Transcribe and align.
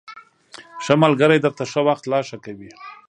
ښه 0.83 0.93
ملگري 1.01 1.37
درته 1.41 1.63
ښه 1.71 1.81
وخت 1.87 2.03
لا 2.11 2.19
ښه 2.27 2.37
کوي 2.45 2.71